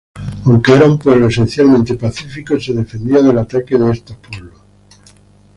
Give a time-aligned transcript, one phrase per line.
[0.45, 4.59] Aunque era un pueblo esencialmente pacífico, se defendían del ataque de estos pueblos.